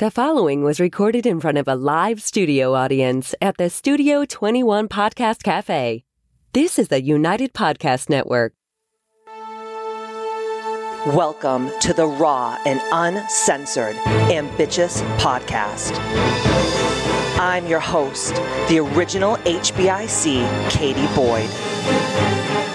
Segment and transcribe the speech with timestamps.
[0.00, 4.88] The following was recorded in front of a live studio audience at the Studio 21
[4.88, 6.04] Podcast Cafe.
[6.54, 8.54] This is the United Podcast Network.
[11.06, 13.94] Welcome to the raw and uncensored
[14.32, 15.98] Ambitious Podcast.
[17.38, 18.36] I'm your host,
[18.70, 22.59] the original HBIC, Katie Boyd.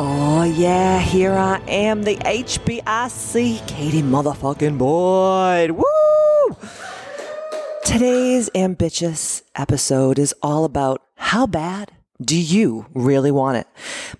[0.00, 5.72] Oh, yeah, here I am, the HBIC Katie motherfucking Boyd.
[5.72, 6.56] Woo!
[7.84, 11.90] Today's ambitious episode is all about how bad
[12.22, 13.66] do you really want it?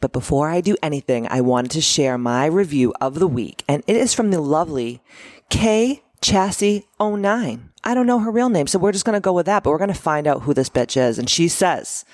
[0.01, 3.85] But before I do anything, I wanted to share my review of the week, and
[3.87, 5.01] it is from the lovely
[5.49, 7.71] K Chassis 09.
[7.85, 9.71] I don't know her real name, so we're just going to go with that, but
[9.71, 11.21] we're going to find out who this bitch is.
[11.21, 12.05] And she says,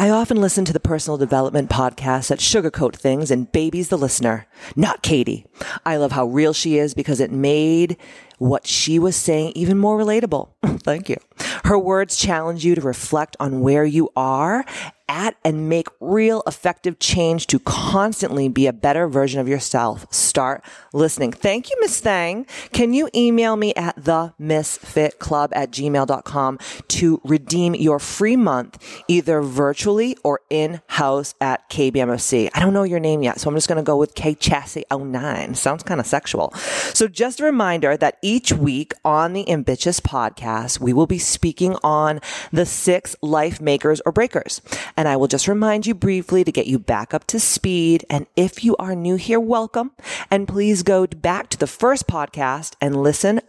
[0.00, 4.46] I often listen to the personal development podcasts that sugarcoat things and babies the listener,
[4.74, 5.44] not Katie.
[5.84, 7.98] I love how real she is because it made
[8.38, 10.48] what she was saying even more relatable.
[10.84, 11.18] Thank you.
[11.64, 14.64] Her words challenge you to reflect on where you are
[15.10, 20.06] at and make real effective change to constantly be a better version of yourself.
[20.12, 21.32] Start listening.
[21.32, 22.46] Thank you, Miss Thang.
[22.72, 29.42] Can you email me at the misfitclub at gmail.com to redeem your free month, either
[29.42, 32.48] virtually or in house at KBMFC?
[32.54, 34.84] I don't know your name yet, so I'm just going to go with K Chassis
[34.92, 35.56] 09.
[35.56, 36.52] Sounds kind of sexual.
[36.94, 41.76] So just a reminder that each week on the Ambitious podcast, we will be speaking
[41.82, 42.20] on
[42.52, 44.62] the six life makers or breakers.
[45.00, 48.04] And I will just remind you briefly to get you back up to speed.
[48.10, 49.92] And if you are new here, welcome.
[50.30, 53.40] And please go back to the first podcast and listen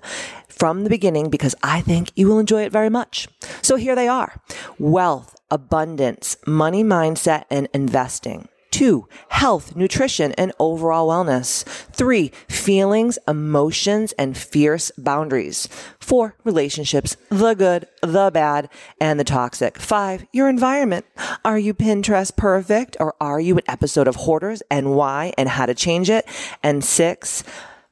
[0.48, 3.28] from the beginning because I think you will enjoy it very much.
[3.62, 4.40] So here they are.
[4.80, 8.48] Wealth, abundance, money mindset, and investing.
[8.72, 11.64] Two, health, nutrition, and overall wellness.
[11.92, 15.68] Three, feelings, emotions, and fierce boundaries.
[16.00, 19.78] Four, relationships, the good, the bad, and the toxic.
[19.78, 21.06] Five, your environment.
[21.44, 25.66] Are you Pinterest perfect or are you an episode of Hoarders and why and how
[25.66, 26.26] to change it?
[26.64, 27.44] And six,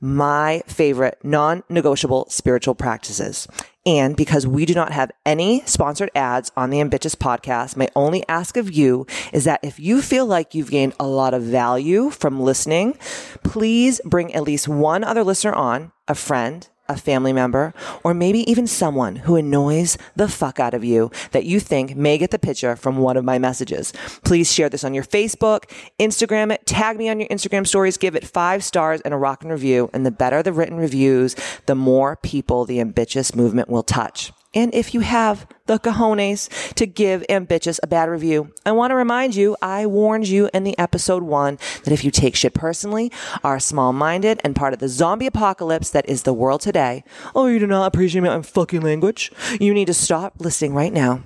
[0.01, 3.47] my favorite non-negotiable spiritual practices.
[3.85, 8.27] And because we do not have any sponsored ads on the Ambitious podcast, my only
[8.27, 12.09] ask of you is that if you feel like you've gained a lot of value
[12.09, 12.97] from listening,
[13.43, 17.73] please bring at least one other listener on, a friend, a family member,
[18.03, 22.17] or maybe even someone who annoys the fuck out of you that you think may
[22.17, 23.93] get the picture from one of my messages.
[24.25, 25.69] Please share this on your Facebook,
[25.99, 29.49] Instagram it, tag me on your Instagram stories, give it five stars and a rockin'
[29.49, 29.89] review.
[29.93, 31.35] And the better the written reviews,
[31.67, 34.31] the more people the ambitious movement will touch.
[34.53, 38.95] And if you have the cojones to give Ambitious a bad review, I want to
[38.95, 43.11] remind you, I warned you in the episode one that if you take shit personally,
[43.43, 47.03] are small minded, and part of the zombie apocalypse that is the world today,
[47.35, 51.23] oh, you do not appreciate my fucking language, you need to stop listening right now.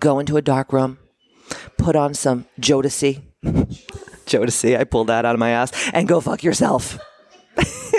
[0.00, 0.98] Go into a dark room,
[1.78, 3.22] put on some Jodeci.
[4.26, 6.98] Jodeci, I pulled that out of my ass, and go fuck yourself.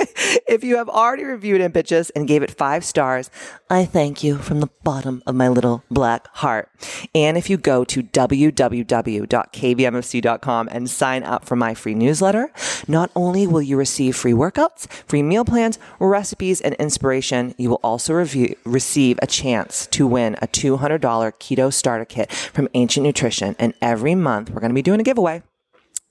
[0.47, 3.31] if you have already reviewed Ambitious and gave it five stars,
[3.69, 6.69] I thank you from the bottom of my little black heart.
[7.16, 12.52] And if you go to www.kbmfc.com and sign up for my free newsletter,
[12.88, 17.80] not only will you receive free workouts, free meal plans, recipes, and inspiration, you will
[17.84, 23.56] also review, receive a chance to win a $200 keto starter kit from Ancient Nutrition.
[23.59, 25.44] And every month, we're going to be doing a giveaway.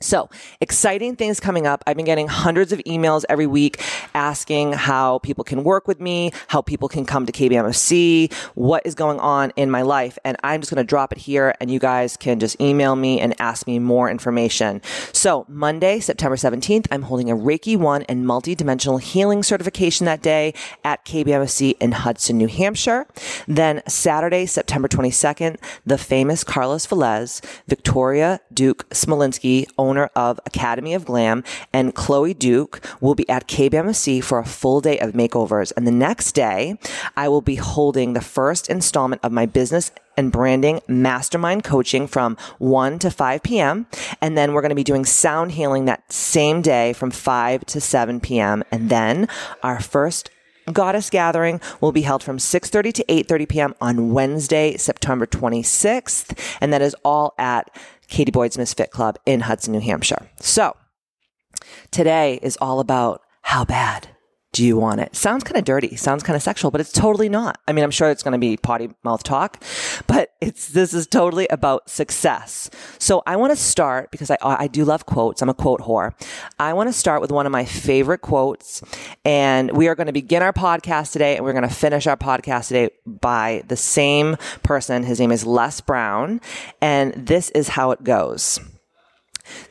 [0.03, 0.31] So
[0.63, 1.85] exciting things coming up.
[1.87, 3.83] I've been getting hundreds of emails every week
[4.15, 8.95] asking how people can work with me, how people can come to KBMFC, what is
[8.95, 10.19] going on in my life.
[10.25, 13.21] And I'm just going to drop it here and you guys can just email me
[13.21, 14.81] and ask me more information.
[15.13, 20.55] So Monday, September 17th, I'm holding a Reiki 1 and multidimensional healing certification that day
[20.83, 23.07] at KBMFC in Hudson, New Hampshire.
[23.47, 31.05] Then Saturday, September 22nd, the famous Carlos Velez, Victoria Duke Smolinski, owner of Academy of
[31.05, 35.73] Glam, and Chloe Duke will be at KBMC for a full day of makeovers.
[35.77, 36.79] And the next day,
[37.17, 42.37] I will be holding the first installment of my business and branding mastermind coaching from
[42.59, 43.87] 1 to 5 p.m.
[44.21, 47.81] And then we're going to be doing sound healing that same day from 5 to
[47.81, 48.63] 7 p.m.
[48.71, 49.29] And then
[49.63, 50.31] our first
[50.73, 53.75] Goddess Gathering will be held from 6:30 to 8:30 p.m.
[53.81, 57.71] on Wednesday, September 26th, and that is all at
[58.11, 60.29] Katie Boyd's Misfit Club in Hudson, New Hampshire.
[60.41, 60.77] So,
[61.91, 64.09] today is all about how bad
[64.53, 65.15] do you want it?
[65.15, 67.61] Sounds kind of dirty, sounds kind of sexual, but it's totally not.
[67.69, 69.63] I mean, I'm sure it's going to be potty mouth talk,
[70.09, 72.69] but it's this is totally about success.
[72.99, 75.41] So I want to start because I I do love quotes.
[75.41, 76.15] I'm a quote whore.
[76.59, 78.83] I want to start with one of my favorite quotes,
[79.25, 82.17] and we are going to begin our podcast today, and we're going to finish our
[82.17, 85.05] podcast today by the same person.
[85.05, 86.41] His name is Les Brown,
[86.81, 88.59] and this is how it goes.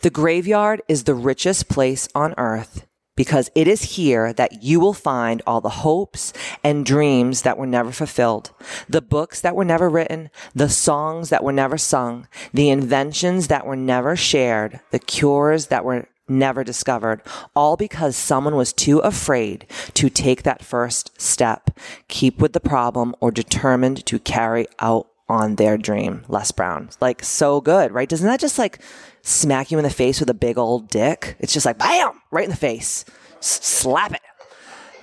[0.01, 2.85] The graveyard is the richest place on earth
[3.19, 6.31] because it is here that you will find all the hopes
[6.63, 8.51] and dreams that were never fulfilled,
[8.88, 13.66] the books that were never written, the songs that were never sung, the inventions that
[13.66, 17.21] were never shared, the cures that were never discovered,
[17.54, 21.77] all because someone was too afraid to take that first step,
[22.07, 26.24] keep with the problem, or determined to carry out on their dream.
[26.30, 26.89] Les Brown.
[27.01, 28.07] Like, so good, right?
[28.07, 28.80] Doesn't that just like
[29.21, 31.36] smack you in the face with a big old dick?
[31.39, 33.06] It's just like, bam, right in the face.
[33.39, 34.21] S- slap it.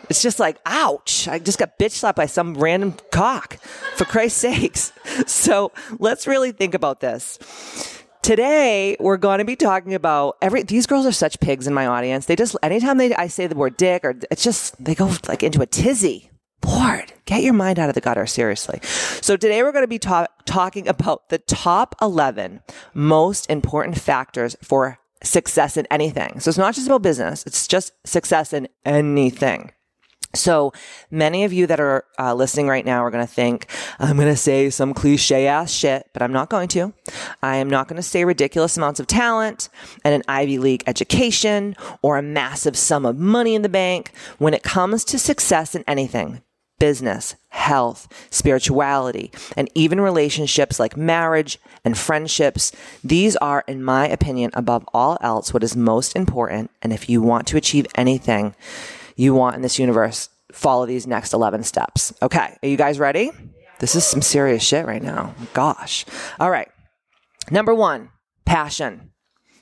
[0.09, 1.27] It's just like, ouch.
[1.29, 3.59] I just got bitch slapped by some random cock,
[3.97, 4.93] for Christ's sakes.
[5.27, 7.39] So let's really think about this.
[8.23, 10.63] Today, we're going to be talking about every.
[10.63, 12.27] These girls are such pigs in my audience.
[12.27, 15.43] They just anytime they I say the word dick or it's just they go like
[15.43, 16.31] into a tizzy.
[16.67, 18.81] Lord, get your mind out of the gutter, seriously.
[18.83, 22.61] So today we're going to be ta- talking about the top 11
[22.93, 26.41] most important factors for success in anything.
[26.41, 27.47] So it's not just about business.
[27.47, 29.73] It's just success in anything.
[30.35, 30.73] So
[31.11, 33.67] many of you that are uh, listening right now are going to think,
[33.99, 36.93] I'm going to say some cliche ass shit, but I'm not going to.
[37.43, 39.69] I am not going to say ridiculous amounts of talent
[40.05, 44.13] and an Ivy League education or a massive sum of money in the bank.
[44.39, 46.43] When it comes to success in anything,
[46.79, 52.73] business, health, spirituality, and even relationships like marriage and friendships.
[53.03, 56.71] These are, in my opinion, above all else, what is most important.
[56.83, 58.55] And if you want to achieve anything
[59.17, 62.13] you want in this universe, follow these next 11 steps.
[62.23, 62.57] Okay.
[62.63, 63.31] Are you guys ready?
[63.79, 65.35] This is some serious shit right now.
[65.53, 66.05] Gosh.
[66.41, 66.69] All right.
[67.51, 68.11] Number one,
[68.45, 69.13] passion.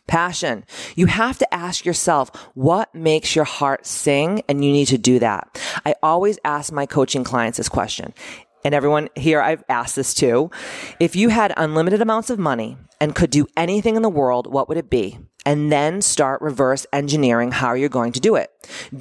[0.06, 0.64] Passion.
[0.96, 4.42] You have to ask yourself, what makes your heart sing?
[4.48, 5.60] And you need to do that.
[5.84, 8.14] I always ask my coaching clients this question.
[8.64, 10.50] And everyone here, I've asked this too.
[10.98, 14.68] If you had unlimited amounts of money and could do anything in the world, what
[14.68, 15.18] would it be?
[15.44, 18.50] And then start reverse engineering how you're going to do it.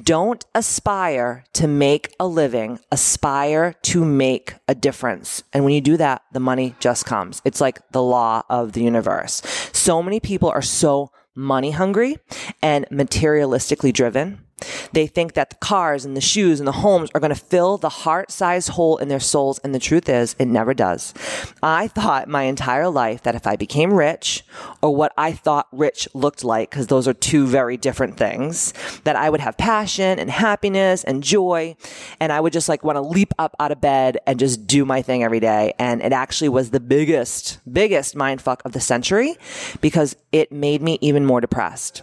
[0.02, 5.42] Don't aspire to make a living, aspire to make a difference.
[5.52, 7.40] And when you do that, the money just comes.
[7.44, 9.42] It's like the law of the universe.
[9.72, 12.18] So many people are so money hungry
[12.62, 14.43] and materialistically driven
[14.92, 17.78] they think that the cars and the shoes and the homes are going to fill
[17.78, 19.58] the heart sized hole in their souls.
[19.60, 21.14] And the truth is, it never does.
[21.62, 24.44] I thought my entire life that if I became rich
[24.82, 28.72] or what I thought rich looked like, because those are two very different things,
[29.04, 31.76] that I would have passion and happiness and joy.
[32.20, 34.84] And I would just like want to leap up out of bed and just do
[34.84, 35.74] my thing every day.
[35.78, 39.36] And it actually was the biggest, biggest mind fuck of the century
[39.80, 42.02] because it made me even more depressed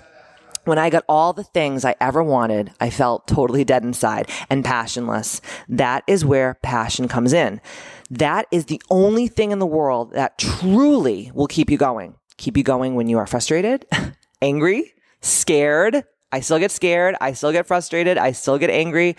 [0.66, 4.64] when I got all the things I ever wanted, I felt totally dead inside and
[4.64, 5.42] passionless.
[5.68, 7.62] That is where passion comes in.
[8.10, 12.16] That is the only thing in the world that truly will keep you going.
[12.38, 13.86] Keep you going when you are frustrated,
[14.42, 16.04] angry, scared.
[16.32, 17.16] I still get scared.
[17.20, 18.18] I still get frustrated.
[18.18, 19.18] I still get angry,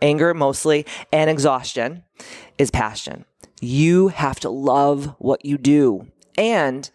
[0.00, 2.04] anger mostly, and exhaustion
[2.58, 3.24] is passion.
[3.60, 6.08] You have to love what you do.
[6.36, 6.90] And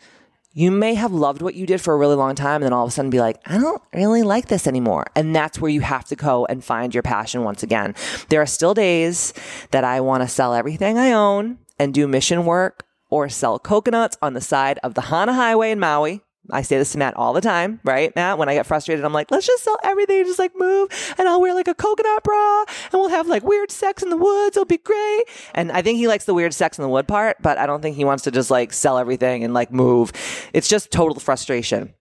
[0.57, 2.83] you may have loved what you did for a really long time and then all
[2.83, 5.05] of a sudden be like, I don't really like this anymore.
[5.15, 7.93] And that's where you have to go and find your passion once again.
[8.29, 9.35] There are still days
[9.69, 14.17] that I want to sell everything I own and do mission work or sell coconuts
[14.19, 17.33] on the side of the Hana Highway in Maui I say this to Matt all
[17.33, 18.15] the time, right?
[18.15, 21.27] Matt, when I get frustrated, I'm like, let's just sell everything, just like move, and
[21.27, 24.55] I'll wear like a coconut bra, and we'll have like weird sex in the woods.
[24.55, 25.23] It'll be great.
[25.53, 27.81] And I think he likes the weird sex in the wood part, but I don't
[27.81, 30.11] think he wants to just like sell everything and like move.
[30.53, 31.93] It's just total frustration.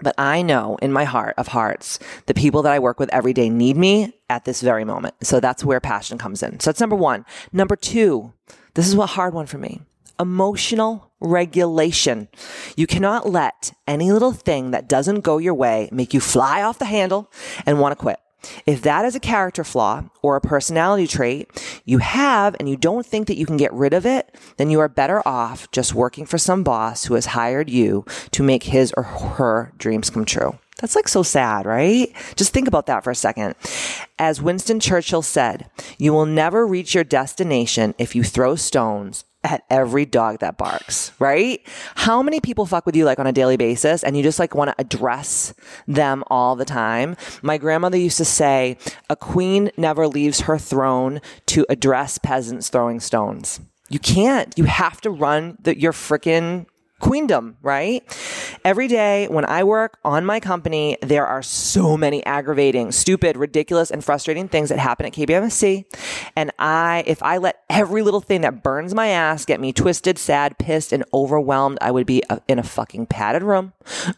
[0.00, 3.32] But I know in my heart of hearts, the people that I work with every
[3.32, 5.14] day need me at this very moment.
[5.24, 6.60] So that's where passion comes in.
[6.60, 7.26] So that's number one.
[7.52, 8.32] Number two,
[8.74, 9.80] this is a hard one for me
[10.20, 12.28] emotional regulation.
[12.76, 16.78] You cannot let any little thing that doesn't go your way make you fly off
[16.78, 17.30] the handle
[17.66, 18.18] and want to quit.
[18.66, 21.50] If that is a character flaw or a personality trait
[21.84, 24.78] you have and you don't think that you can get rid of it, then you
[24.78, 28.92] are better off just working for some boss who has hired you to make his
[28.96, 30.56] or her dreams come true.
[30.80, 32.12] That's like so sad, right?
[32.36, 33.56] Just think about that for a second.
[34.18, 39.64] As Winston Churchill said, you will never reach your destination if you throw stones at
[39.70, 41.66] every dog that barks, right?
[41.94, 44.54] How many people fuck with you like on a daily basis and you just like
[44.54, 45.54] want to address
[45.86, 47.16] them all the time?
[47.42, 48.76] My grandmother used to say,
[49.08, 53.60] a queen never leaves her throne to address peasants throwing stones.
[53.88, 54.56] You can't.
[54.58, 56.66] You have to run the, your freaking
[57.00, 58.02] queendom, right?
[58.64, 63.90] Every day when I work on my company, there are so many aggravating, stupid, ridiculous,
[63.90, 65.84] and frustrating things that happen at KBMFC.
[66.36, 70.18] And I, if I let every little thing that burns my ass get me twisted,
[70.18, 73.72] sad, pissed, and overwhelmed, I would be uh, in a fucking padded room,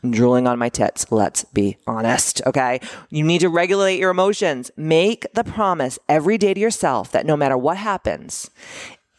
[0.09, 1.11] drooling on my tits.
[1.11, 2.81] Let's be honest, okay?
[3.11, 4.71] You need to regulate your emotions.
[4.77, 8.51] Make the promise every day to yourself that no matter what happens,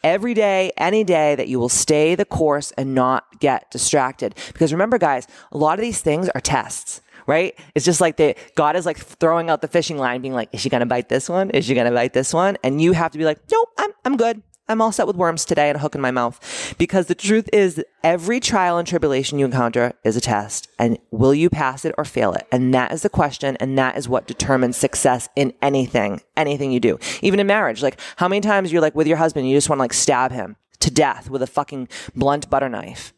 [0.03, 4.35] every day, any day that you will stay the course and not get distracted.
[4.47, 7.01] Because remember, guys, a lot of these things are tests.
[7.27, 7.57] Right?
[7.75, 10.59] It's just like the God is like throwing out the fishing line, being like, "Is
[10.59, 11.51] she gonna bite this one?
[11.51, 14.17] Is she gonna bite this one?" And you have to be like, "Nope, I'm I'm
[14.17, 14.41] good.
[14.67, 16.75] I'm all set with worms today and a hook in my mouth.
[16.77, 20.69] Because the truth is, every trial and tribulation you encounter is a test.
[20.79, 22.47] And will you pass it or fail it?
[22.51, 23.57] And that is the question.
[23.59, 26.99] And that is what determines success in anything, anything you do.
[27.21, 27.83] Even in marriage.
[27.83, 30.31] Like, how many times you're like with your husband, you just want to like stab
[30.31, 33.13] him to death with a fucking blunt butter knife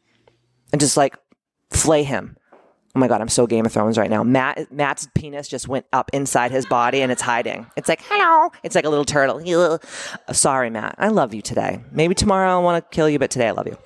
[0.72, 1.18] and just like
[1.70, 2.38] flay him
[2.96, 4.24] Oh my god, I'm so Game of Thrones right now.
[4.24, 7.66] Matt Matt's penis just went up inside his body and it's hiding.
[7.76, 8.52] It's like, hello.
[8.62, 9.80] It's like a little turtle.
[10.32, 10.94] Sorry, Matt.
[11.00, 11.82] I love you today.
[11.92, 13.78] Maybe tomorrow I want to kill you, but today I love you.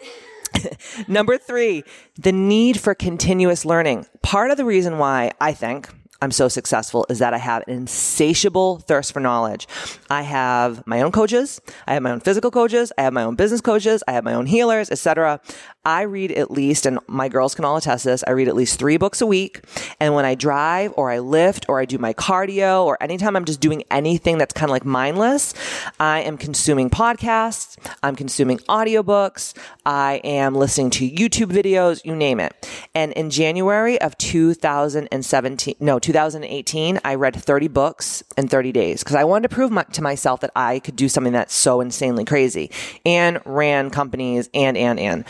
[1.07, 1.85] Number three,
[2.17, 4.05] the need for continuous learning.
[4.23, 5.87] Part of the reason why I think
[6.19, 9.67] I'm so successful is that I have an insatiable thirst for knowledge.
[10.09, 13.35] I have my own coaches, I have my own physical coaches, I have my own
[13.35, 15.39] business coaches, I have my own healers, etc.
[15.87, 18.77] I read at least, and my girls can all attest this, I read at least
[18.77, 19.61] three books a week.
[20.01, 23.45] And when I drive or I lift or I do my cardio or anytime I'm
[23.45, 25.53] just doing anything that's kind of like mindless,
[25.97, 32.41] I am consuming podcasts, I'm consuming audiobooks, I am listening to YouTube videos, you name
[32.41, 32.69] it.
[32.93, 39.15] And in January of 2017, no, 2018, I read 30 books in 30 days because
[39.15, 42.25] I wanted to prove my, to myself that I could do something that's so insanely
[42.25, 42.71] crazy
[43.05, 45.23] and ran companies and, and, and.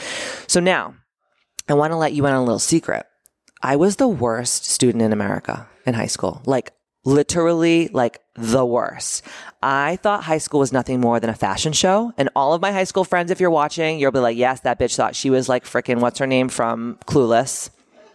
[0.48, 0.96] So now
[1.70, 3.06] I want to let you in on a little secret.
[3.62, 6.42] I was the worst student in America in high school.
[6.46, 6.72] Like
[7.04, 9.24] literally like the worst.
[9.64, 12.14] I thought high school was nothing more than a fashion show.
[12.18, 14.80] And all of my high school friends, if you're watching, you'll be like, yes, that
[14.80, 17.70] bitch thought she was like freaking, what's her name from Clueless?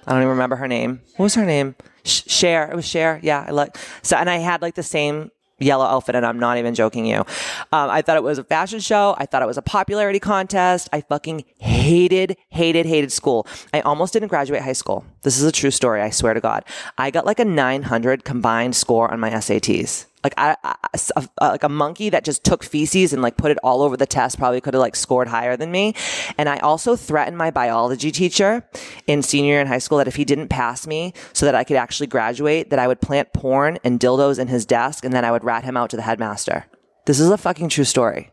[0.07, 1.01] I don't even remember her name.
[1.17, 1.75] What was her name?
[2.05, 2.71] Cher.
[2.71, 3.19] It was Cher.
[3.23, 3.47] Yeah.
[3.49, 5.31] I like, so, and I had like the same
[5.63, 7.19] yellow outfit, and I'm not even joking you.
[7.19, 9.15] Um, I thought it was a fashion show.
[9.19, 10.89] I thought it was a popularity contest.
[10.93, 13.47] I fucking hated, hated, hated school.
[13.73, 15.05] I almost didn't graduate high school.
[15.23, 16.03] This is a true story.
[16.03, 16.65] I swear to God.
[16.99, 21.65] I got like a 900 combined score on my SATs like I, a, uh, like
[21.65, 24.61] a monkey that just took feces and like put it all over the test probably
[24.61, 25.95] could have like scored higher than me.
[26.39, 28.65] And I also threatened my biology teacher
[29.07, 31.65] in senior year in high school that if he didn't pass me so that I
[31.65, 35.25] could actually graduate, that I would plant porn and dildos in his desk and then
[35.25, 36.67] I would rat him out to the headmaster.
[37.07, 38.31] This is a fucking true story.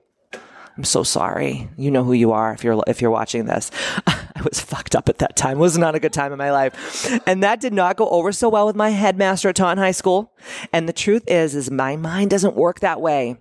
[0.77, 1.69] I'm so sorry.
[1.75, 3.69] You know who you are if you're if you're watching this.
[4.07, 5.57] I was fucked up at that time.
[5.57, 7.19] It was not a good time in my life.
[7.27, 10.31] And that did not go over so well with my headmaster at Taunton High School.
[10.73, 13.37] And the truth is, is my mind doesn't work that way.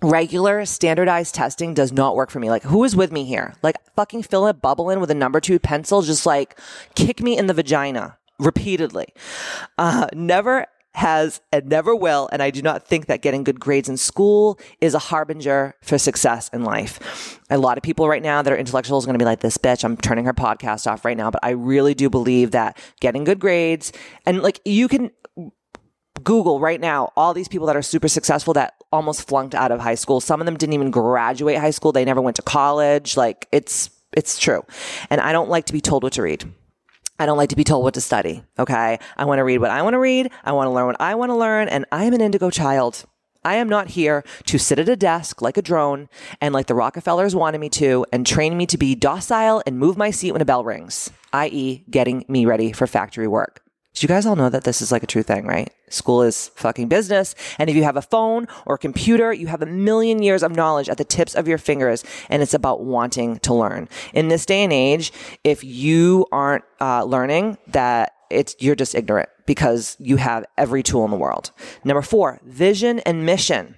[0.00, 2.50] Regular standardized testing does not work for me.
[2.50, 3.54] Like, who is with me here?
[3.62, 6.58] Like, fucking fill a bubble in with a number two pencil, just like
[6.94, 9.08] kick me in the vagina repeatedly.
[9.76, 12.28] Uh, never has and never will.
[12.32, 15.98] And I do not think that getting good grades in school is a harbinger for
[15.98, 17.38] success in life.
[17.50, 19.58] A lot of people right now that are intellectuals are going to be like, this
[19.58, 21.30] bitch, I'm turning her podcast off right now.
[21.30, 23.92] But I really do believe that getting good grades
[24.26, 25.10] and like you can
[26.24, 29.80] Google right now all these people that are super successful that almost flunked out of
[29.80, 30.20] high school.
[30.20, 31.92] Some of them didn't even graduate high school.
[31.92, 33.16] They never went to college.
[33.16, 34.64] Like it's, it's true.
[35.10, 36.50] And I don't like to be told what to read.
[37.18, 38.42] I don't like to be told what to study.
[38.58, 38.98] Okay.
[39.16, 40.30] I want to read what I want to read.
[40.44, 41.68] I want to learn what I want to learn.
[41.68, 43.04] And I am an indigo child.
[43.44, 46.08] I am not here to sit at a desk like a drone
[46.40, 49.96] and like the Rockefellers wanted me to and train me to be docile and move
[49.96, 53.62] my seat when a bell rings, i.e., getting me ready for factory work.
[54.02, 55.72] You guys all know that this is like a true thing, right?
[55.88, 57.34] School is fucking business.
[57.58, 60.54] And if you have a phone or a computer, you have a million years of
[60.54, 62.04] knowledge at the tips of your fingers.
[62.28, 63.88] And it's about wanting to learn.
[64.12, 65.12] In this day and age,
[65.44, 71.04] if you aren't uh, learning, that it's, you're just ignorant because you have every tool
[71.04, 71.50] in the world.
[71.84, 73.76] Number four, vision and mission.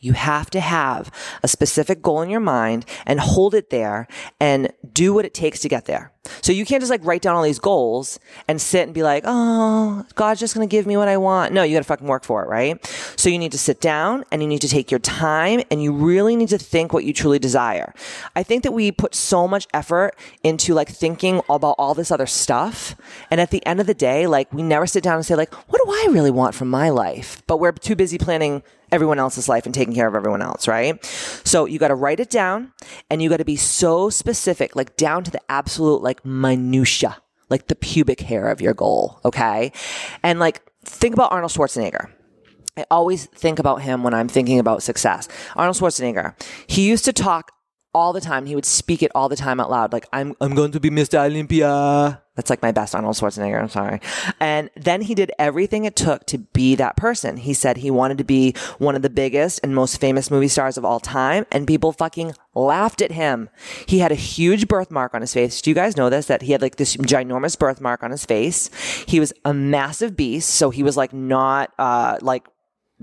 [0.00, 1.10] You have to have
[1.42, 4.06] a specific goal in your mind and hold it there
[4.40, 6.12] and do what it takes to get there.
[6.40, 9.24] So you can't just like write down all these goals and sit and be like,
[9.26, 11.52] oh, God's just going to give me what I want.
[11.52, 12.84] No, you got to fucking work for it, right?
[13.16, 15.92] So you need to sit down and you need to take your time and you
[15.92, 17.92] really need to think what you truly desire.
[18.34, 22.26] I think that we put so much effort into like thinking about all this other
[22.26, 22.96] stuff.
[23.30, 25.52] And at the end of the day, like we never sit down and say like,
[25.70, 27.42] what do I really want from my life?
[27.46, 28.62] But we're too busy planning
[28.94, 31.04] everyone else's life and taking care of everyone else, right?
[31.44, 32.72] So you got to write it down
[33.10, 37.18] and you got to be so specific, like down to the absolute like minutia,
[37.50, 39.20] like the pubic hair of your goal.
[39.24, 39.72] Okay.
[40.22, 42.10] And like think about Arnold Schwarzenegger.
[42.76, 45.28] I always think about him when I'm thinking about success.
[45.54, 46.34] Arnold Schwarzenegger,
[46.66, 47.52] he used to talk
[47.94, 48.46] all the time.
[48.46, 49.92] He would speak it all the time out loud.
[49.92, 51.18] Like, I'm, I'm going to be Mr.
[51.24, 52.20] Olympia.
[52.34, 53.60] That's like my best Arnold Schwarzenegger.
[53.60, 54.00] I'm sorry.
[54.40, 57.36] And then he did everything it took to be that person.
[57.36, 60.76] He said he wanted to be one of the biggest and most famous movie stars
[60.76, 61.46] of all time.
[61.52, 63.50] And people fucking laughed at him.
[63.86, 65.62] He had a huge birthmark on his face.
[65.62, 66.26] Do you guys know this?
[66.26, 68.68] That he had like this ginormous birthmark on his face.
[69.06, 70.50] He was a massive beast.
[70.50, 72.48] So he was like not, uh, like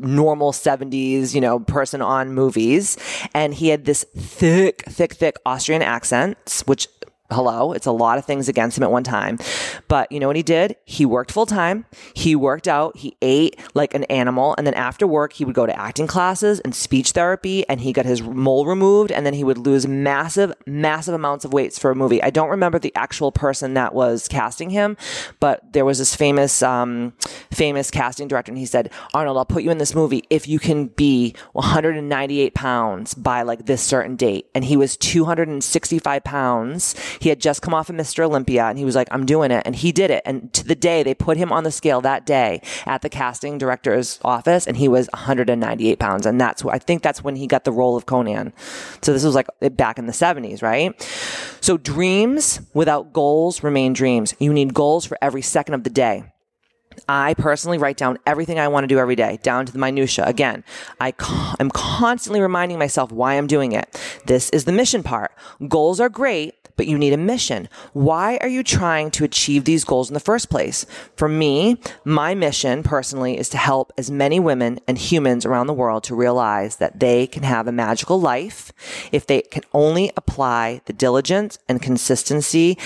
[0.01, 2.97] normal 70s, you know, person on movies.
[3.33, 6.87] And he had this thick, thick, thick Austrian accent, which
[7.31, 9.39] hello, it's a lot of things against him at one time.
[9.87, 10.75] But you know what he did?
[10.85, 11.85] He worked full time.
[12.13, 12.97] He worked out.
[12.97, 14.55] He ate like an animal.
[14.57, 17.93] And then after work, he would go to acting classes and speech therapy and he
[17.93, 19.11] got his mole removed.
[19.11, 22.21] And then he would lose massive, massive amounts of weights for a movie.
[22.21, 24.97] I don't remember the actual person that was casting him,
[25.39, 27.13] but there was this famous, um,
[27.51, 28.51] famous casting director.
[28.51, 32.53] And he said, Arnold, I'll put you in this movie if you can be 198
[32.53, 34.49] pounds by like this certain date.
[34.53, 36.95] And he was 265 pounds.
[37.21, 38.25] He had just come off of Mr.
[38.25, 39.61] Olympia and he was like, I'm doing it.
[39.63, 40.23] And he did it.
[40.25, 43.59] And to the day they put him on the scale that day at the casting
[43.59, 46.25] director's office and he was 198 pounds.
[46.25, 48.53] And that's, what I think that's when he got the role of Conan.
[49.03, 50.99] So this was like back in the 70s, right?
[51.61, 54.33] So dreams without goals remain dreams.
[54.39, 56.23] You need goals for every second of the day.
[57.07, 60.25] I personally write down everything I want to do every day, down to the minutia.
[60.25, 60.63] Again,
[60.99, 61.13] I
[61.59, 63.99] am constantly reminding myself why I'm doing it.
[64.25, 65.31] This is the mission part.
[65.67, 67.69] Goals are great, but you need a mission.
[67.93, 70.85] Why are you trying to achieve these goals in the first place?
[71.15, 75.73] For me, my mission personally is to help as many women and humans around the
[75.73, 78.71] world to realize that they can have a magical life
[79.11, 82.77] if they can only apply the diligence and consistency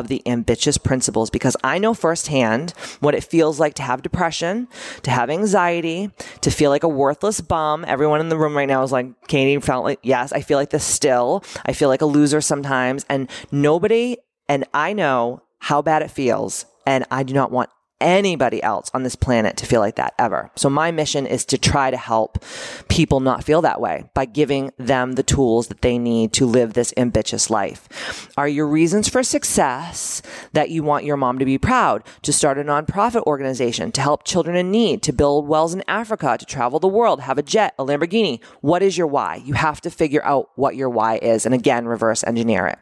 [0.00, 4.68] of the ambitious principles because I know firsthand what it feels like to have depression,
[5.02, 7.84] to have anxiety, to feel like a worthless bum.
[7.86, 10.70] Everyone in the room right now is like, Katie felt like, yes, I feel like
[10.70, 11.44] this still.
[11.64, 13.04] I feel like a loser sometimes.
[13.08, 14.16] And nobody,
[14.48, 16.66] and I know how bad it feels.
[16.86, 20.50] And I do not want anybody else on this planet to feel like that ever.
[20.56, 22.42] So my mission is to try to help
[22.88, 26.74] people not feel that way by giving them the tools that they need to live
[26.74, 28.30] this ambitious life.
[28.36, 32.58] Are your reasons for success that you want your mom to be proud, to start
[32.58, 36.78] a nonprofit organization, to help children in need, to build wells in Africa, to travel
[36.78, 38.42] the world, have a jet, a Lamborghini?
[38.60, 39.36] What is your why?
[39.44, 42.78] You have to figure out what your why is and again, reverse engineer it.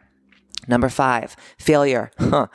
[0.69, 2.11] Number five, failure.
[2.33, 2.47] Huh.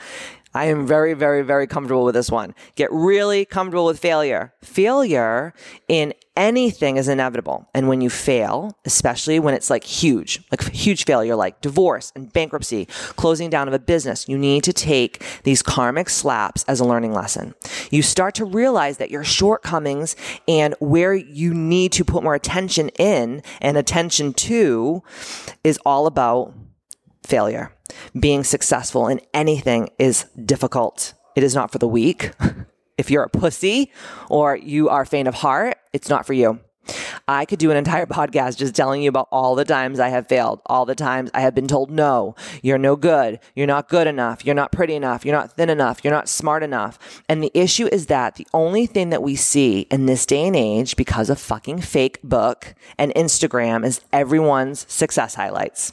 [0.58, 2.56] I am very, very, very comfortable with this one.
[2.74, 4.56] Get really comfortable with failure.
[4.63, 5.54] Failure
[5.88, 7.70] in anything is inevitable.
[7.76, 12.34] And when you fail, especially when it's like huge, like huge failure, like divorce and
[12.34, 16.86] bankruptcy, closing down of a business, you need to take these karmic slaps as a
[16.86, 17.54] learning lesson.
[17.91, 20.15] You start to realize that your shortcomings
[20.48, 25.04] and where you need to put more attention in and attention to
[25.63, 26.56] is all about
[27.27, 27.71] failure.
[28.19, 31.13] Being successful in anything is difficult.
[31.35, 32.31] It is not for the weak.
[32.97, 33.91] if you're a pussy
[34.29, 36.59] or you are faint of heart, it's not for you.
[37.27, 40.27] I could do an entire podcast just telling you about all the times I have
[40.27, 43.39] failed, all the times I have been told, no, you're no good.
[43.55, 44.45] You're not good enough.
[44.45, 45.25] You're not pretty enough.
[45.25, 46.03] You're not thin enough.
[46.03, 47.21] You're not smart enough.
[47.27, 50.55] And the issue is that the only thing that we see in this day and
[50.55, 55.91] age because of fucking fake book and Instagram is everyone's success highlights.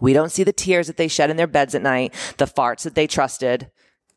[0.00, 2.82] We don't see the tears that they shed in their beds at night, the farts
[2.82, 3.70] that they trusted.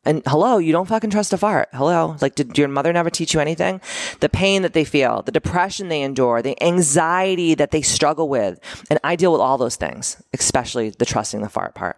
[0.06, 1.70] And hello, you don't fucking trust a fart.
[1.72, 2.16] Hello.
[2.20, 3.80] Like, did your mother never teach you anything?
[4.20, 8.60] The pain that they feel, the depression they endure, the anxiety that they struggle with.
[8.90, 11.96] And I deal with all those things, especially the trusting the fart part.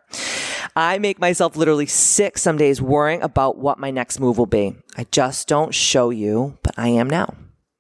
[0.76, 4.76] I make myself literally sick some days worrying about what my next move will be.
[4.96, 7.34] I just don't show you, but I am now.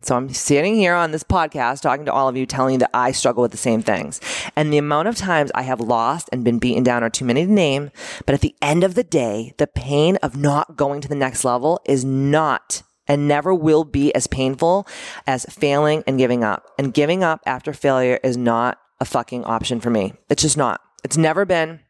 [0.06, 2.90] So I'm sitting here on this podcast talking to all of you, telling you that
[2.94, 4.20] I struggle with the same things.
[4.54, 7.44] And the amount of times I have lost and been beaten down are too many
[7.44, 7.90] to name.
[8.24, 11.44] But at the end of the day, the pain of not going to the next
[11.44, 14.86] level is not and never will be as painful
[15.26, 16.68] as failing and giving up.
[16.78, 20.14] And giving up after failure is not a fucking option for me.
[20.30, 20.80] It's just not.
[21.02, 21.80] It's never been.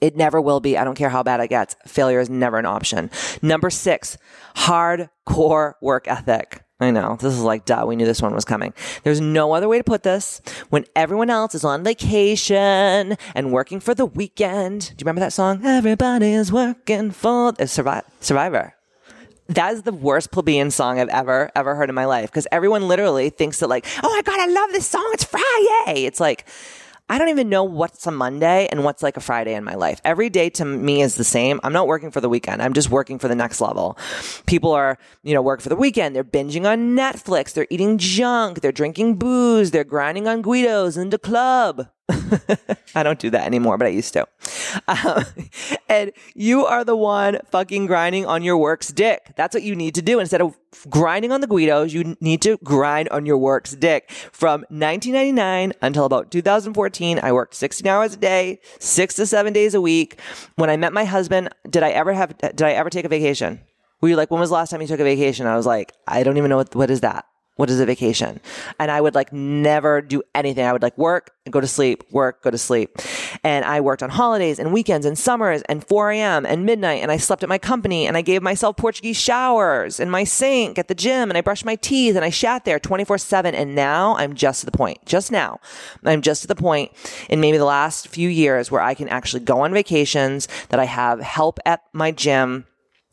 [0.00, 0.76] It never will be.
[0.76, 1.76] I don't care how bad it gets.
[1.86, 3.08] Failure is never an option.
[3.40, 4.18] Number six,
[4.56, 6.65] hardcore work ethic.
[6.78, 7.16] I know.
[7.18, 8.74] This is like, duh, we knew this one was coming.
[9.02, 10.42] There's no other way to put this.
[10.68, 14.80] When everyone else is on vacation and working for the weekend.
[14.82, 15.64] Do you remember that song?
[15.64, 18.74] Everybody is working for the Survi- Survivor.
[19.48, 22.30] That is the worst plebeian song I've ever, ever heard in my life.
[22.30, 25.08] Because everyone literally thinks that like, oh my God, I love this song.
[25.14, 26.04] It's Friday.
[26.04, 26.46] It's like,
[27.08, 30.00] I don't even know what's a Monday and what's like a Friday in my life.
[30.04, 31.60] Every day to me is the same.
[31.62, 32.60] I'm not working for the weekend.
[32.60, 33.96] I'm just working for the next level.
[34.46, 36.16] People are, you know, work for the weekend.
[36.16, 37.52] They're binging on Netflix.
[37.52, 38.60] They're eating junk.
[38.60, 39.70] They're drinking booze.
[39.70, 41.88] They're grinding on Guidos in the club.
[42.94, 44.26] I don't do that anymore, but I used to.
[44.86, 45.24] Um,
[45.88, 49.32] and you are the one fucking grinding on your work's dick.
[49.36, 50.20] That's what you need to do.
[50.20, 50.56] Instead of
[50.88, 54.10] grinding on the Guidos, you need to grind on your work's dick.
[54.10, 59.74] From 1999 until about 2014, I worked 16 hours a day, six to seven days
[59.74, 60.20] a week.
[60.54, 63.60] When I met my husband, did I ever have, did I ever take a vacation?
[64.00, 65.46] Were you like, when was the last time you took a vacation?
[65.46, 67.24] I was like, I don't even know what, what is that?
[67.56, 68.40] What is a vacation?
[68.78, 70.64] And I would like never do anything.
[70.64, 72.98] I would like work and go to sleep, work, go to sleep.
[73.42, 76.44] And I worked on holidays and weekends and summers and 4 a.m.
[76.44, 77.02] and midnight.
[77.02, 80.78] And I slept at my company and I gave myself Portuguese showers in my sink
[80.78, 83.54] at the gym and I brushed my teeth and I sat there 24 seven.
[83.54, 85.58] And now I'm just to the point, just now,
[86.04, 86.92] I'm just to the point
[87.30, 90.84] in maybe the last few years where I can actually go on vacations, that I
[90.84, 92.66] have help at my gym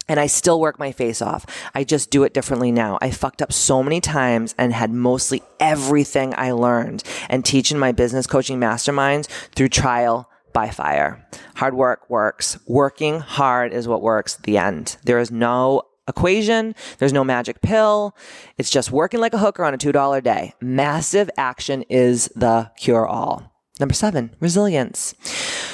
[0.07, 1.45] and I still work my face off.
[1.73, 2.97] I just do it differently now.
[3.01, 7.79] I fucked up so many times and had mostly everything I learned and teach in
[7.79, 11.25] my business coaching masterminds through trial by fire.
[11.55, 12.57] Hard work works.
[12.67, 14.35] Working hard is what works.
[14.35, 14.97] The end.
[15.03, 16.75] There is no equation.
[16.99, 18.15] There's no magic pill.
[18.57, 20.53] It's just working like a hooker on a $2 day.
[20.61, 23.52] Massive action is the cure all.
[23.79, 25.15] Number seven, resilience.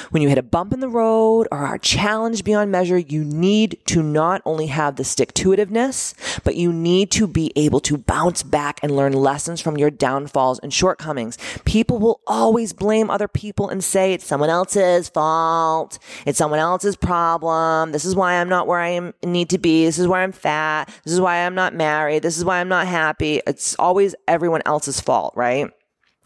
[0.10, 3.78] When you hit a bump in the road or are challenged beyond measure, you need
[3.88, 6.14] to not only have the stick to itiveness,
[6.46, 10.60] but you need to be able to bounce back and learn lessons from your downfalls
[10.60, 11.38] and shortcomings.
[11.66, 16.00] People will always blame other people and say it's someone else's fault.
[16.26, 17.92] It's someone else's problem.
[17.92, 19.84] This is why I'm not where I am, need to be.
[19.84, 20.86] This is why I'm fat.
[21.04, 22.24] This is why I'm not married.
[22.24, 23.42] This is why I'm not happy.
[23.46, 25.70] It's always everyone else's fault, right?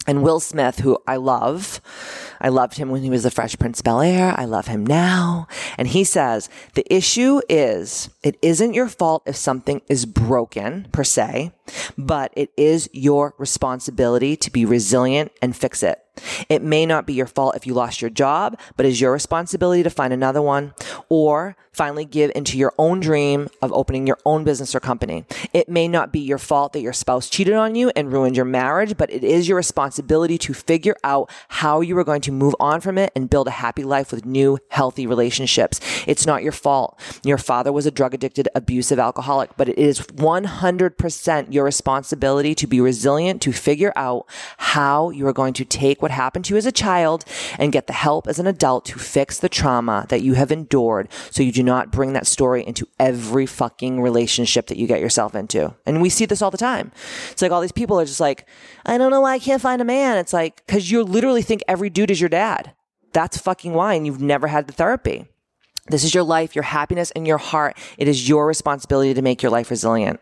[0.06, 1.80] And Will Smith, who I love,
[2.42, 4.34] I loved him when he was the Fresh Prince Bel Air.
[4.38, 5.48] I love him now.
[5.78, 11.04] And he says, the issue is it isn't your fault if something is broken per
[11.06, 11.52] se,
[11.98, 16.00] but it is your responsibility to be resilient and fix it.
[16.48, 19.82] It may not be your fault if you lost your job, but it's your responsibility
[19.84, 20.74] to find another one
[21.10, 25.26] or finally give into your own dream of opening your own business or company.
[25.54, 28.46] It may not be your fault that your spouse cheated on you and ruined your
[28.46, 32.56] marriage, but it is your responsibility to figure out how you are going to move
[32.60, 35.80] on from it and build a happy life with new, healthy relationships.
[36.06, 37.00] It's not your fault.
[37.24, 42.68] Your father was a drug addicted, abusive alcoholic, but it is 100% your responsibility to
[42.68, 44.26] be resilient, to figure out
[44.58, 47.24] how you are going to take what happened to you as a child
[47.58, 51.08] and get the help as an adult to fix the trauma that you have endured
[51.32, 55.36] so you do not bring that story into every fucking relationship that you get yourself
[55.36, 55.74] into.
[55.86, 56.92] And we see this all the time.
[57.32, 58.48] It's like all these people are just like,
[58.86, 60.18] I don't know why I can't find a man.
[60.18, 62.74] It's like, cause you literally think every dude is your dad.
[63.14, 63.94] That's fucking why.
[63.94, 65.28] And you've never had the therapy.
[65.88, 67.78] This is your life, your happiness, and your heart.
[67.98, 70.22] It is your responsibility to make your life resilient.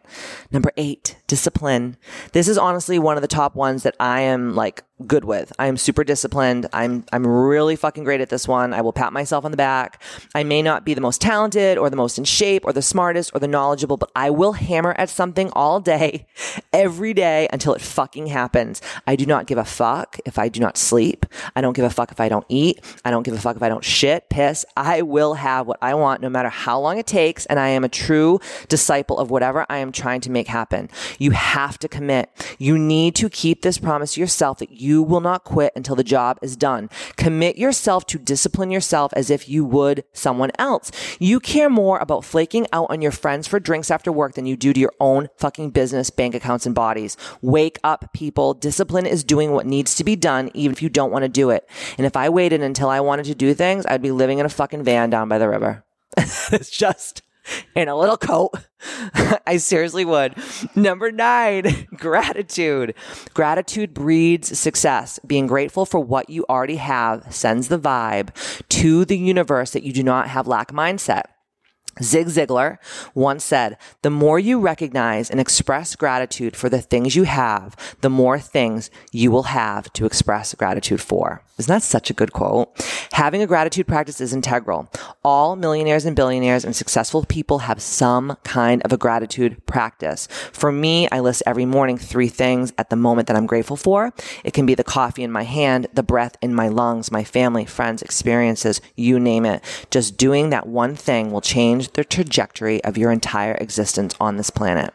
[0.52, 1.97] Number eight, discipline.
[2.34, 5.52] This is honestly one of the top ones that I am like good with.
[5.60, 6.68] I am super disciplined.
[6.74, 8.74] I'm I'm really fucking great at this one.
[8.74, 10.02] I will pat myself on the back.
[10.34, 13.32] I may not be the most talented or the most in shape or the smartest
[13.34, 16.28] or the knowledgeable, but I will hammer at something all day,
[16.74, 18.82] every day until it fucking happens.
[19.08, 21.26] I do not give a fuck if I do not sleep.
[21.56, 22.84] I don't give a fuck if I don't eat.
[23.04, 24.66] I don't give a fuck if I don't shit, piss.
[24.78, 27.84] I will have what I want no matter how long it takes and I am
[27.84, 30.90] a true disciple of whatever I am trying to make happen.
[31.20, 32.30] You have to commit.
[32.58, 35.95] You need to keep this promise to yourself that you you will not quit until
[35.95, 36.89] the job is done.
[37.15, 40.91] Commit yourself to discipline yourself as if you would someone else.
[41.17, 44.58] You care more about flaking out on your friends for drinks after work than you
[44.58, 47.15] do to your own fucking business, bank accounts, and bodies.
[47.41, 48.54] Wake up, people.
[48.54, 51.49] Discipline is doing what needs to be done, even if you don't want to do
[51.51, 51.69] it.
[51.97, 54.49] And if I waited until I wanted to do things, I'd be living in a
[54.49, 55.86] fucking van down by the river.
[56.17, 57.21] it's just
[57.75, 58.51] in a little coat.
[59.47, 60.36] I seriously would.
[60.75, 62.95] Number nine, gratitude.
[63.34, 65.19] Gratitude breeds success.
[65.25, 68.30] Being grateful for what you already have sends the vibe
[68.69, 71.23] to the universe that you do not have lack mindset.
[72.01, 72.77] Zig Ziglar
[73.13, 78.10] once said, the more you recognize and express gratitude for the things you have, the
[78.10, 81.43] more things you will have to express gratitude for.
[81.58, 82.69] Isn't that such a good quote?
[83.12, 84.89] Having a gratitude practice is integral.
[85.23, 90.27] All millionaires and billionaires and successful people have some kind of a gratitude practice.
[90.54, 94.12] For me, I list every morning three things at the moment that I'm grateful for.
[94.43, 97.65] It can be the coffee in my hand, the breath in my lungs, my family,
[97.65, 99.63] friends, experiences, you name it.
[99.91, 104.50] Just doing that one thing will change the trajectory of your entire existence on this
[104.50, 104.94] planet.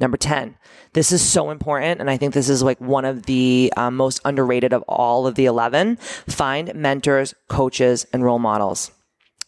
[0.00, 0.56] Number 10,
[0.92, 2.00] this is so important.
[2.00, 5.34] And I think this is like one of the um, most underrated of all of
[5.34, 5.96] the 11.
[5.96, 8.90] Find mentors, coaches, and role models.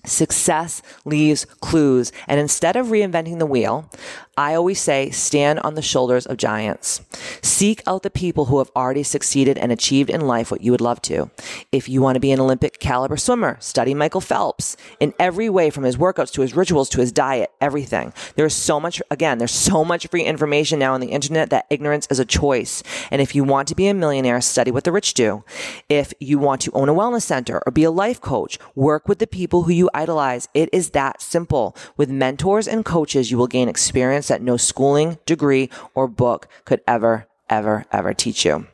[0.05, 2.13] Success leaves clues.
[2.27, 3.91] And instead of reinventing the wheel,
[4.39, 7.01] I always say stand on the shoulders of giants.
[7.43, 10.81] Seek out the people who have already succeeded and achieved in life what you would
[10.81, 11.33] love to.
[11.73, 15.71] If you want to be an Olympic caliber swimmer, study Michael Phelps in every way
[15.71, 18.13] from his workouts to his rituals to his diet, everything.
[18.37, 22.07] There's so much, again, there's so much free information now on the internet that ignorance
[22.09, 22.85] is a choice.
[23.11, 25.43] And if you want to be a millionaire, study what the rich do.
[25.89, 29.19] If you want to own a wellness center or be a life coach, work with
[29.19, 30.47] the people who you idolize.
[30.55, 31.75] It is that simple.
[31.97, 36.81] With mentors and coaches, you will gain experience that no schooling, degree, or book could
[36.87, 38.67] ever, ever, ever teach you.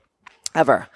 [0.54, 0.88] Ever.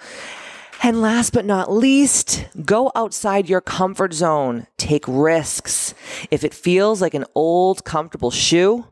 [0.82, 4.68] And last but not least, go outside your comfort zone.
[4.76, 5.92] Take risks.
[6.30, 8.86] If it feels like an old, comfortable shoe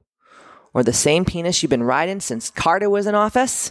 [0.74, 3.70] or the same penis you've been riding since Carter was in office,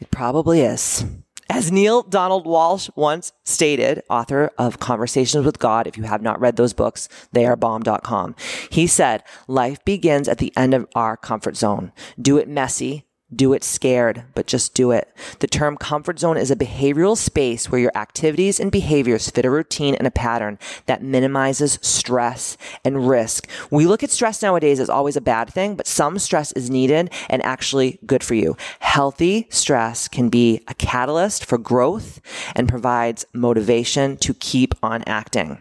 [0.00, 1.04] it probably is.
[1.52, 6.40] As Neale Donald Walsch once stated, author of Conversations with God, if you have not
[6.40, 8.36] read those books, they are bomb.com.
[8.70, 11.90] He said, life begins at the end of our comfort zone.
[12.22, 15.08] Do it messy, do it scared, but just do it.
[15.38, 19.50] The term comfort zone is a behavioral space where your activities and behaviors fit a
[19.50, 23.48] routine and a pattern that minimizes stress and risk.
[23.70, 27.12] We look at stress nowadays as always a bad thing, but some stress is needed
[27.28, 28.56] and actually good for you.
[28.80, 32.20] Healthy stress can be a catalyst for growth
[32.54, 35.58] and provides motivation to keep on acting.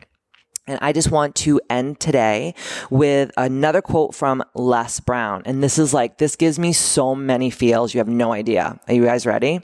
[0.70, 2.54] And I just want to end today
[2.92, 5.42] with another quote from Les Brown.
[5.46, 7.94] And this is like, this gives me so many feels.
[7.94, 8.80] You have no idea.
[8.88, 9.62] Are you guys ready?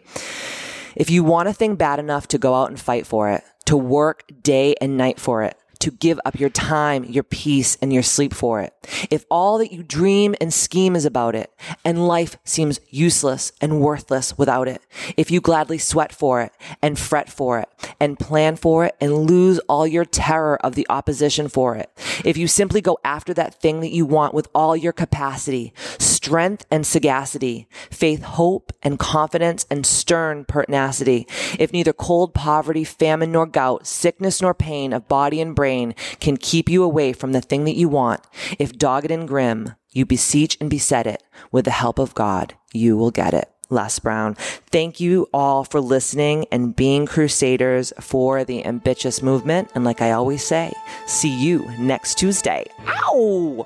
[0.95, 3.77] If you want a thing bad enough to go out and fight for it, to
[3.77, 8.01] work day and night for it, to give up your time, your peace, and your
[8.01, 8.73] sleep for it.
[9.11, 13.81] If all that you dream and scheme is about it, and life seems useless and
[13.81, 14.81] worthless without it,
[15.15, 17.69] if you gladly sweat for it, and fret for it,
[17.99, 21.91] and plan for it, and lose all your terror of the opposition for it,
[22.25, 26.65] if you simply go after that thing that you want with all your capacity, strength
[26.71, 31.27] and sagacity, faith, hope, and confidence, and stern pertinacity,
[31.59, 35.95] if neither cold poverty, famine, nor gout, sickness, nor pain of body and brain, brain
[36.19, 38.21] can keep you away from the thing that you want,
[38.57, 42.95] if dogged and grim, you beseech and beset it, with the help of God, you
[42.97, 43.49] will get it.
[43.71, 44.35] Les Brown.
[44.71, 49.71] Thank you all for listening and being crusaders for the ambitious movement.
[49.73, 50.71] And like I always say,
[51.07, 52.65] see you next Tuesday.
[52.87, 53.65] Ow!